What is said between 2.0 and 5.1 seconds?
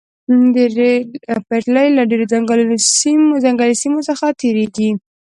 ډیرو ځنګلي سیمو څخه تیریږي